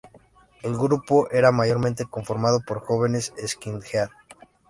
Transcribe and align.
El 0.63 0.73
grupo 0.77 1.29
era 1.29 1.51
mayormente 1.51 2.05
conformado 2.09 2.61
por 2.65 2.79
jóvenes 2.79 3.35
Skinhead. 3.37 4.09